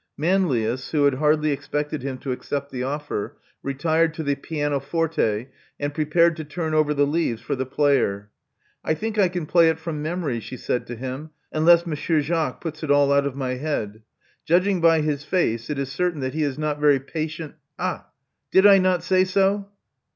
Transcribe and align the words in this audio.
Manlius, 0.17 0.89
who 0.89 1.03
had 1.03 1.13
hardly 1.13 1.51
expected 1.51 2.01
him 2.01 2.17
to 2.17 2.31
accept 2.31 2.71
the 2.71 2.81
offer, 2.81 3.37
retired 3.61 4.15
to 4.15 4.23
the 4.23 4.33
pianoforte, 4.33 5.47
and 5.79 5.93
prepared 5.93 6.35
to 6.37 6.43
turn 6.43 6.73
over 6.73 6.91
the 6.91 7.05
leaves 7.05 7.39
for 7.39 7.55
the 7.55 7.67
player. 7.67 8.31
I 8.83 8.95
think 8.95 9.19
I 9.19 9.27
can 9.27 9.45
play 9.45 9.69
it 9.69 9.77
from 9.77 10.01
memory," 10.01 10.39
she 10.39 10.57
said 10.57 10.87
to 10.87 10.95
him, 10.95 11.29
unless 11.51 11.85
Monsieur 11.85 12.19
Jacques 12.19 12.61
puts 12.61 12.81
it 12.81 12.89
all 12.89 13.13
out 13.13 13.27
of 13.27 13.35
my 13.35 13.57
head. 13.57 14.01
Judging 14.43 14.81
by 14.81 15.01
his 15.01 15.23
face, 15.23 15.69
it 15.69 15.77
is 15.77 15.91
certain 15.91 16.21
that 16.21 16.33
he 16.33 16.41
is 16.41 16.57
not 16.57 16.79
very 16.79 16.99
patien 16.99 17.53
Ah! 17.77 18.07
Did 18.49 18.65
I 18.65 18.79
not 18.79 19.03
say 19.03 19.23
so? 19.23 19.69